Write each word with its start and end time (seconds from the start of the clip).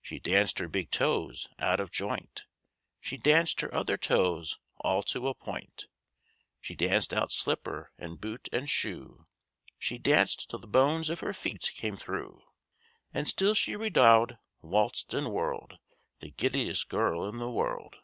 She 0.00 0.18
danced 0.18 0.58
her 0.58 0.66
big 0.66 0.90
toes 0.90 1.46
out 1.60 1.78
of 1.78 1.92
joint; 1.92 2.42
She 3.00 3.16
danced 3.16 3.60
her 3.60 3.72
other 3.72 3.96
toes 3.96 4.58
all 4.78 5.04
to 5.04 5.28
a 5.28 5.34
point; 5.36 5.84
She 6.60 6.74
danced 6.74 7.14
out 7.14 7.30
slipper 7.30 7.92
and 7.96 8.20
boot 8.20 8.48
and 8.50 8.68
shoe; 8.68 9.28
She 9.78 9.98
danced 9.98 10.50
till 10.50 10.58
the 10.58 10.66
bones 10.66 11.10
of 11.10 11.20
her 11.20 11.32
feet 11.32 11.70
came 11.76 11.96
through. 11.96 12.42
And 13.14 13.28
still 13.28 13.54
she 13.54 13.74
redowaed, 13.76 14.36
waltzed, 14.62 15.14
and 15.14 15.30
whirled 15.30 15.78
The 16.18 16.32
giddiest 16.32 16.88
girl 16.88 17.28
in 17.28 17.38
the 17.38 17.48
world. 17.48 17.98